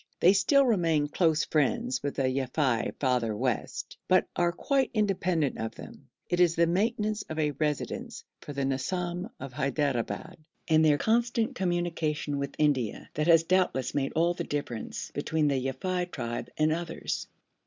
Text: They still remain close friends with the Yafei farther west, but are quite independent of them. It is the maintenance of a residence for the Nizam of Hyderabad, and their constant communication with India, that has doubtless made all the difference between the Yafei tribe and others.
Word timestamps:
They 0.19 0.33
still 0.33 0.65
remain 0.65 1.09
close 1.09 1.45
friends 1.45 2.01
with 2.01 2.15
the 2.15 2.23
Yafei 2.23 2.93
farther 2.99 3.35
west, 3.37 3.97
but 4.07 4.27
are 4.35 4.51
quite 4.51 4.89
independent 4.95 5.59
of 5.59 5.75
them. 5.75 6.09
It 6.27 6.39
is 6.39 6.55
the 6.55 6.65
maintenance 6.65 7.21
of 7.29 7.37
a 7.37 7.51
residence 7.51 8.23
for 8.39 8.51
the 8.51 8.65
Nizam 8.65 9.29
of 9.39 9.53
Hyderabad, 9.53 10.37
and 10.67 10.83
their 10.83 10.97
constant 10.97 11.53
communication 11.53 12.39
with 12.39 12.55
India, 12.57 13.11
that 13.13 13.27
has 13.27 13.43
doubtless 13.43 13.93
made 13.93 14.13
all 14.13 14.33
the 14.33 14.43
difference 14.43 15.11
between 15.11 15.47
the 15.49 15.63
Yafei 15.67 16.09
tribe 16.11 16.49
and 16.57 16.73
others. 16.73 17.27